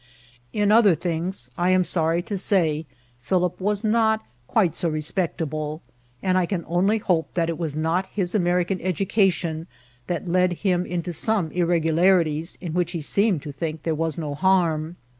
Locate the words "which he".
12.73-12.99